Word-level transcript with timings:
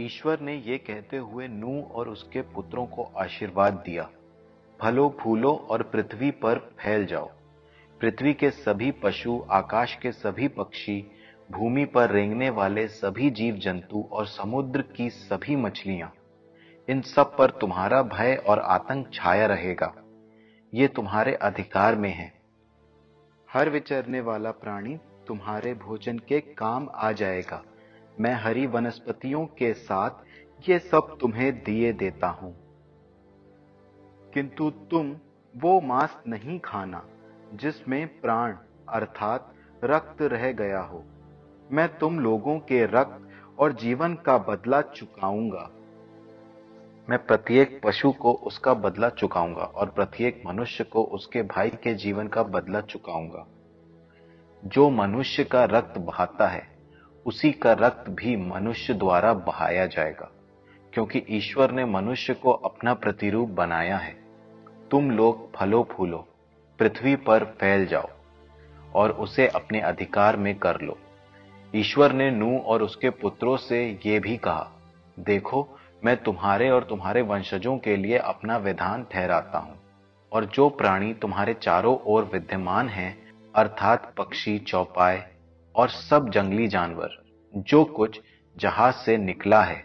ईश्वर 0.00 0.40
ने 0.40 0.54
ये 0.56 0.76
कहते 0.78 1.16
हुए 1.16 1.46
नू 1.48 1.80
और 1.94 2.08
उसके 2.08 2.40
पुत्रों 2.52 2.86
को 2.86 3.02
आशीर्वाद 3.16 3.74
दिया। 3.86 4.08
फलो, 4.80 5.08
फूलो 5.20 5.52
और 5.70 5.82
पृथ्वी 5.82 6.30
पर 6.30 6.58
फैल 6.80 7.06
जाओ। 7.06 7.30
पृथ्वी 8.00 8.32
के 8.34 8.50
सभी 8.50 8.90
पशु, 9.02 9.40
आकाश 9.50 9.94
के 9.94 10.12
सभी 10.12 10.48
पक्षी, 10.48 11.04
भूमि 11.50 11.84
पर 11.84 12.10
रेंगने 12.10 12.50
वाले 12.50 12.86
सभी 12.88 13.30
जीव 13.30 13.56
जंतु 13.56 14.08
और 14.12 14.26
समुद्र 14.26 14.82
की 14.96 15.08
सभी 15.10 15.56
मछलियाँ, 15.56 16.12
इन 16.88 17.00
सब 17.00 17.36
पर 17.36 17.50
तुम्हारा 17.50 18.02
भय 18.02 18.34
और 18.46 18.58
आतंक 18.58 19.10
छाया 19.14 19.46
रहेगा। 19.46 19.92
ये 20.72 20.86
तुम्हारे 20.88 21.34
अधिकार 21.34 21.96
में 21.96 22.10
है। 22.10 22.32
हर 23.48 23.70
विचरने 23.70 24.20
वाला 24.20 24.50
प्राणी 24.50 24.96
तुम्हारे 25.26 25.74
भोजन 25.76 26.18
के 26.18 26.40
काम 26.40 26.88
आ 26.94 27.12
जाएगा। 27.12 27.62
मैं 28.20 28.34
हरी 28.34 28.66
वनस्पतियों 28.66 29.46
के 29.46 29.74
साथ 29.74 30.10
ये 30.68 30.78
सब 30.78 31.16
तुम्हें 31.20 31.62
दिए 31.62 31.92
देता 31.92 32.28
हूँ। 32.28 32.56
किंतु 34.34 34.70
तुम 34.70 35.16
वो 35.56 35.80
मांस 35.80 36.18
नहीं 36.28 36.60
खाना, 36.60 37.04
जिसमें 37.54 38.20
प्राण 38.20 38.56
अर्थात 38.88 39.54
रक्त 39.84 40.22
रह 40.22 40.52
गया 40.52 40.80
हो। 40.80 41.04
मैं 41.70 41.98
तुम 41.98 42.20
लोगों 42.20 42.58
के 42.58 42.86
रक्त 42.86 43.28
और 43.58 43.72
जीवन 43.72 44.14
का 44.14 44.38
बदला 44.38 44.80
चुकाऊँगा। 44.80 45.70
मैं 47.10 47.26
प्रत्येक 47.26 47.80
पशु 47.84 48.12
को 48.12 48.32
उसका 48.32 48.74
बदला 48.74 49.08
चुकाऊँगा 49.08 49.62
और 49.62 49.88
प्रत्येक 49.90 50.42
मनुष्य 50.46 50.84
को 50.84 51.02
उसके 51.02 51.42
भाई 51.42 51.70
के 51.70 51.94
जीवन 51.94 52.28
का 52.28 52.42
बदला 52.42 52.80
चुकाऊँगा। 52.80 53.46
जो 54.64 54.90
मनुष्य 54.90 55.44
का 55.44 55.64
रक्त 55.64 55.98
बहाता 55.98 56.48
है 56.48 56.69
उसी 57.26 57.50
का 57.52 57.72
रक्त 57.72 58.08
भी 58.10 58.36
मनुष्य 58.36 58.94
द्वारा 58.94 59.32
बहाया 59.34 59.86
जाएगा, 59.86 60.30
क्योंकि 60.92 61.22
ईश्वर 61.28 61.70
ने 61.70 61.84
मनुष्य 61.84 62.34
को 62.34 62.50
अपना 62.50 62.94
प्रतिरूप 62.94 63.48
बनाया 63.48 63.96
है। 63.96 64.14
तुम 64.90 65.10
लोग 65.10 65.50
फलो 65.54 65.82
फूलो, 65.92 66.26
पृथ्वी 66.78 67.14
पर 67.16 67.44
फैल 67.60 67.86
जाओ, 67.86 68.08
और 68.94 69.10
उसे 69.10 69.46
अपने 69.46 69.80
अधिकार 69.80 70.36
में 70.36 70.54
कर 70.58 70.80
लो। 70.80 70.98
ईश्वर 71.74 72.12
ने 72.12 72.30
नू 72.30 72.56
और 72.58 72.82
उसके 72.82 73.10
पुत्रों 73.10 73.56
से 73.56 73.84
ये 74.06 74.18
भी 74.20 74.36
कहा, 74.36 74.70
देखो, 75.18 75.68
मैं 76.04 76.16
तुम्हारे 76.16 76.70
और 76.70 76.84
तुम्हारे 76.84 77.22
वंशजों 77.22 77.76
के 77.78 77.96
लिए 77.96 78.18
अपना 78.18 78.56
विधान 78.56 79.04
ठहराता 79.12 79.58
हूँ, 79.58 79.76
और 80.32 80.44
जो 80.44 80.68
प्राणी 80.68 81.12
तुम्हारे 81.14 81.54
चारों 81.54 81.96
ओर 82.06 82.30
विद्यमान 82.32 82.88
हैं, 82.88 83.16
अर्थात 83.54 84.12
पक्षी 84.18 84.58
चौपाए 84.58 85.18
और 85.76 85.88
सब 85.88 86.30
जंगली 86.30 86.68
जानवर, 86.68 87.10
जो 87.56 87.84
कुछ 87.84 88.20
जहाज़ 88.58 88.94
से 88.94 89.16
निकला 89.16 89.62
है 89.62 89.84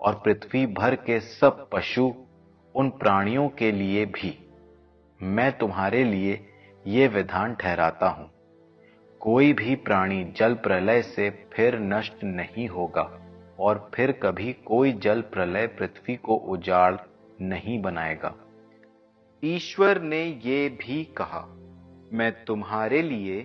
और 0.00 0.14
पृथ्वी 0.14 0.66
भर 0.66 0.94
के 0.94 1.20
सब 1.20 1.68
पशु, 1.72 2.14
उन 2.74 2.90
प्राणियों 2.90 3.48
के 3.48 3.72
लिए 3.72 4.06
भी। 4.06 4.50
मैं 5.22 5.58
तुम्हारे 5.58 6.04
लिए 6.04 6.46
ये 6.86 7.08
विधान 7.08 7.54
ठहराता 7.54 8.08
हूँ। 8.08 8.30
कोई 9.20 9.52
भी 9.52 9.74
प्राणी 9.74 10.24
जल 10.24 10.54
प्रलय 10.54 11.02
से 11.02 11.48
फिर 11.52 11.78
नष्ट 11.78 12.24
नहीं 12.24 12.68
होगा 12.68 13.26
और 13.60 13.90
फिर 13.94 14.12
कभी 14.12 14.52
कोई 14.52 14.92
जल 14.92 15.20
प्रलय 15.20 15.66
पृथ्वी 15.66 16.16
को 16.16 16.34
उजाड़ 16.34 16.96
नहीं 17.40 17.82
बनाएगा। 17.82 18.34
ईश्वर 19.44 20.00
ने 20.00 20.40
ये 20.44 20.68
भी 20.68 21.04
कहा, 21.04 21.46
मैं 22.12 22.44
तुम्हारे 22.44 23.02
लिए, 23.02 23.42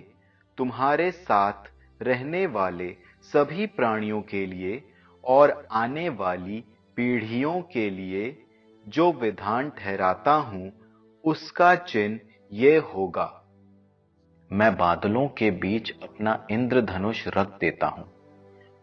तुम्हारे 0.58 1.10
साथ 1.10 1.71
रहने 2.02 2.46
वाले 2.46 2.96
सभी 3.32 3.66
प्राणियों 3.66 4.20
के 4.22 4.46
लिए 4.46 4.82
और 5.24 5.66
आने 5.72 6.08
वाली 6.08 6.64
पीढ़ियों 6.96 7.60
के 7.62 7.90
लिए 7.90 8.36
जो 8.88 9.12
विधान 9.12 9.70
ठहराता 9.70 10.32
हूँ, 10.32 10.72
उसका 11.24 11.74
चिन्ह 11.74 12.20
ये 12.52 12.76
होगा। 12.76 13.30
मैं 14.50 14.76
बादलों 14.76 15.28
के 15.28 15.50
बीच 15.50 15.90
अपना 16.02 16.46
इंद्रधनुष 16.50 17.28
रख 17.28 17.58
देता 17.60 17.86
हूँ। 17.86 18.04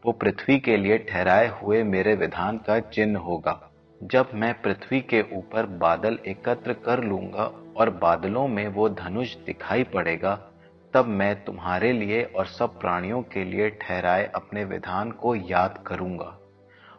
वो 0.05 0.11
पृथ्वी 0.11 0.59
के 0.59 0.77
लिए 0.77 0.97
ठहराए 0.97 1.47
हुए 1.61 1.83
मेरे 1.83 2.15
विधान 2.15 2.57
का 2.57 2.79
चिन्ह 2.79 3.19
होगा। 3.19 3.71
जब 4.03 4.31
मैं 4.33 4.53
पृथ्वी 4.61 5.01
के 5.01 5.21
ऊपर 5.21 5.65
बादल 5.65 6.19
एकत्र 6.27 6.73
कर 6.73 7.03
लूँगा 7.03 7.51
और 7.77 7.89
बादलों 7.89 8.47
में 8.47 8.67
वो 8.67 8.89
धनुष 8.89 9.35
दिखाई 9.35 9.83
पड़ेगा 9.83 10.51
तब 10.93 11.07
मैं 11.07 11.33
तुम्हारे 11.45 11.91
लिए 11.93 12.23
और 12.25 12.45
सब 12.47 12.79
प्राणियों 12.79 13.21
के 13.23 13.43
लिए 13.43 13.69
ठहराए 13.81 14.25
अपने 14.35 14.63
विधान 14.65 15.11
को 15.11 15.35
याद 15.35 15.83
करूँगा। 15.87 16.35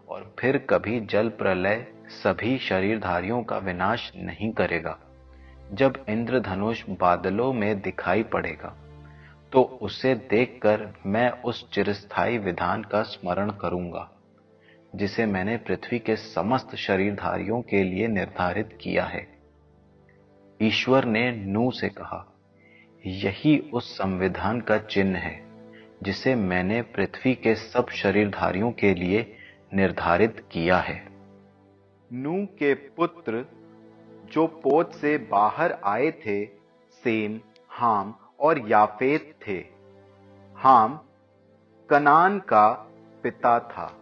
और 0.08 0.34
फिर 0.38 0.58
कभी 0.70 1.00
जल 1.06 1.28
प्रलय 1.28 1.86
सभी 2.12 2.56
शरीरधारियों 2.58 3.42
का 3.42 3.58
विनाश 3.58 4.10
नहीं 4.16 4.52
करेगा। 4.52 4.98
जब 5.72 6.04
इंद्रधनुष 6.08 6.82
बादलों 7.00 7.52
में 7.52 7.80
दिखाई 7.80 8.22
पड़ेगा 8.22 8.76
तो 9.52 9.62
उसे 9.82 10.14
देखकर 10.30 10.86
मैं 11.06 11.30
उस 11.42 11.68
चिरस्थाई 11.72 12.38
विधान 12.38 12.82
का 12.82 13.02
स्मरण 13.02 13.50
करूँगा, 13.52 14.08
जिसे 14.96 15.26
मैंने 15.26 15.56
पृथ्वी 15.58 15.98
के 15.98 16.16
समस्त 16.16 16.74
शरीरधारियों 16.76 17.60
के 17.62 17.82
लिए 17.84 18.08
निर्धारित 18.08 18.78
किया 18.80 19.04
है। 19.04 19.26
ईश्वर 20.60 21.04
ने 21.04 21.30
नू 21.32 21.70
से 21.70 21.88
कहा 21.88 22.26
यही 23.06 23.58
उस 23.58 23.98
संविधान 23.98 24.60
का 24.60 24.78
चिन्ह 24.78 25.18
है 25.18 25.42
जिसे 26.02 26.34
मैंने 26.34 26.82
पृथ्वी 26.82 27.34
के 27.34 27.54
सब 27.54 27.88
शरीरधारियों 27.88 28.72
के 28.72 28.94
लिए 28.94 29.36
निर्धारित 29.74 30.44
किया 30.52 30.78
है। 30.78 31.08
नू 32.12 32.46
के 32.46 32.74
पुत्र 32.74 33.46
जो 34.32 34.46
पोत 34.46 34.94
से 34.94 35.18
बाहर 35.18 35.72
आए 35.84 36.10
थे 36.10 36.44
सेम 36.92 37.40
हाम 37.68 38.14
और 38.40 38.70
याफेत 38.70 39.34
थे। 39.48 39.64
हाम 40.56 41.00
कनान 41.90 42.38
का 42.38 42.68
पिता 43.22 43.58
था। 43.60 43.96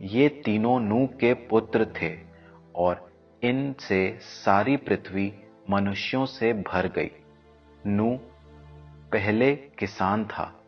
ये 0.00 0.28
तीनों 0.28 0.80
नू 0.80 1.06
के 1.06 1.34
पुत्र 1.34 1.86
थे 2.02 2.16
और 2.76 3.12
इनसे 3.42 4.18
सारी 4.20 4.76
पृथ्वी 4.76 5.32
मनुष्यों 5.70 6.26
से 6.26 6.52
भर 6.52 6.86
गई। 6.86 7.10
नू 7.86 8.18
पहले 9.12 9.56
किसान 9.56 10.24
था। 10.24 10.60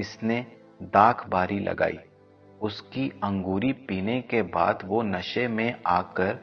इसने 0.00 0.46
दाख 0.82 1.28
बारी 1.28 1.58
लगाई। 1.58 1.98
उसकी 2.60 3.20
अंगूरी 3.24 3.72
पीने 3.72 4.20
के 4.20 4.42
बाद 4.42 4.78
वो 4.84 5.02
नशे 5.02 5.48
में 5.48 5.80
आकर 5.86 6.38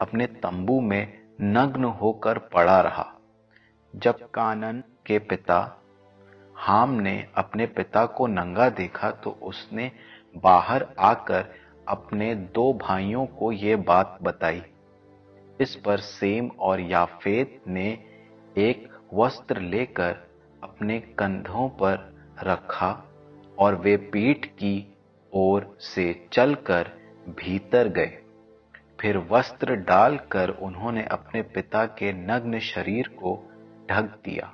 अपने 0.00 0.26
तंबू 0.26 0.80
में 0.80 1.20
नग्न 1.40 1.84
होकर 1.84 2.38
पड़ा 2.38 2.80
रहा। 2.80 3.14
जब 3.96 4.30
कानन 4.30 4.82
के 5.06 5.18
पिता 5.18 5.82
हाम 6.56 6.90
ने 6.90 7.26
अपने 7.34 7.66
पिता 7.66 8.06
को 8.06 8.26
नंगा 8.26 8.68
देखा 8.70 9.10
तो 9.10 9.30
उसने 9.30 9.92
बाहर 10.36 10.86
आकर 10.98 11.44
अपने 11.88 12.34
दो 12.34 12.72
भाइयों 12.72 13.26
को 13.26 13.52
यह 13.52 13.76
बात 13.76 14.18
बताई। 14.22 14.62
इस 15.60 15.74
पर 15.76 15.98
सेम 15.98 16.50
और 16.60 16.80
याफेत 16.80 17.60
ने 17.68 17.88
एक 18.58 18.97
वस्त्र 19.14 19.60
लेकर 19.60 20.16
अपने 20.64 21.00
कंधों 21.00 21.68
पर 21.68 22.14
रखा 22.42 23.04
और 23.58 23.74
वे 23.74 23.96
पीठ 23.96 24.46
की 24.46 24.96
ओर 25.34 25.76
से 25.80 26.28
चलकर 26.32 26.90
भीतर 27.28 27.88
गए। 27.88 28.18
फिर 29.00 29.18
वस्त्र 29.30 29.74
डालकर 29.74 30.50
उन्होंने 30.50 31.04
अपने 31.04 31.42
पिता 31.42 31.84
के 31.84 32.12
नग्न 32.12 32.58
शरीर 32.58 33.08
को 33.08 33.50
ढक 33.90 34.02
दिया। 34.02 34.52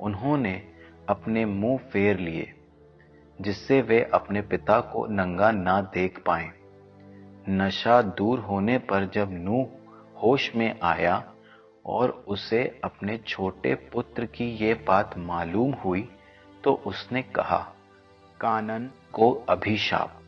उन्होंने 0.00 0.62
अपने 1.08 1.44
मुँह 1.44 1.78
फेर 1.78 2.18
लिए, 2.18 2.52
जिससे 3.40 3.82
वे 3.82 4.10
अपने 4.14 4.42
पिता 4.42 4.80
को 4.80 5.06
नंगा 5.06 5.50
ना 5.50 5.80
देख 5.80 6.22
पाए। 6.26 6.50
नशा 7.48 8.02
दूर 8.02 8.38
होने 8.38 8.78
पर 8.78 9.10
जब 9.14 9.28
नूह 9.32 9.66
होश 10.22 10.56
में 10.56 10.80
आया 10.80 11.32
और 11.86 12.10
उसे 12.10 12.80
अपने 12.84 13.18
छोटे 13.18 13.74
पुत्र 13.74 14.26
की 14.26 14.44
ये 14.44 14.74
बात 14.74 15.18
मालूम 15.18 15.72
हुई 15.72 16.08
तो 16.64 16.72
उसने 16.72 17.22
कहा, 17.22 17.72
कानन 18.40 18.90
को 19.12 19.32
अभिशाप। 19.32 20.20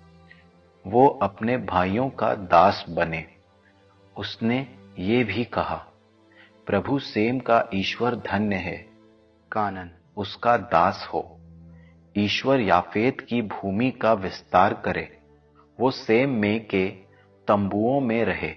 वो 0.86 1.08
अपने 1.08 1.56
भाइयों 1.56 2.10
का 2.10 2.34
दास 2.34 2.84
बने। 2.90 3.26
उसने 4.16 4.66
ये 4.98 5.24
भी 5.24 5.44
कहा, 5.44 5.86
प्रभु 6.66 6.98
सेम 6.98 7.38
का 7.38 7.68
ईश्वर 7.74 8.14
धन्य 8.14 8.56
है। 8.56 8.86
कानन, 9.52 9.90
उसका 10.16 10.56
दास 10.56 11.08
हो। 11.14 11.40
ईश्वर 12.16 12.60
याफेत 12.60 13.20
की 13.20 13.42
भूमि 13.42 13.90
का 13.90 14.12
विस्तार 14.12 14.74
करे। 14.74 15.18
वो 15.80 15.90
सेम 15.90 16.30
में 16.30 16.66
के 16.66 16.88
तंबुओं 17.48 18.00
में 18.00 18.24
रहे। 18.24 18.54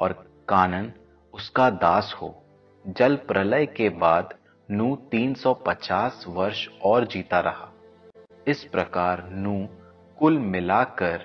और 0.00 0.12
कानन 0.48 0.92
उसका 1.36 1.70
दास 1.70 2.16
हो। 2.22 2.42
जल 2.86 3.16
प्रलय 3.16 3.66
के 3.66 3.88
बाद 3.88 4.34
नू 4.70 4.96
350 4.96 6.24
वर्ष 6.28 6.68
और 6.84 7.06
जीता 7.06 7.40
रहा। 7.40 7.72
इस 8.46 8.64
प्रकार 8.64 9.28
नू 9.30 9.68
कुल 10.18 10.38
मिलाकर 10.38 11.24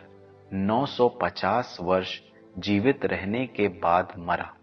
950 0.53 1.77
वर्ष 1.81 2.19
जीवित 2.57 3.05
रहने 3.05 3.47
के 3.47 3.67
बाद 3.67 4.13
मरा। 4.17 4.53